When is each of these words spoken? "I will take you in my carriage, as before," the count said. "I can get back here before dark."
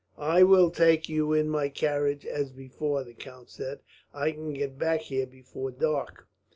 "I 0.17 0.41
will 0.41 0.71
take 0.71 1.09
you 1.09 1.31
in 1.31 1.47
my 1.47 1.69
carriage, 1.69 2.25
as 2.25 2.51
before," 2.51 3.03
the 3.03 3.13
count 3.13 3.51
said. 3.51 3.81
"I 4.15 4.31
can 4.31 4.51
get 4.51 4.79
back 4.79 5.01
here 5.01 5.27
before 5.27 5.69
dark." 5.69 6.27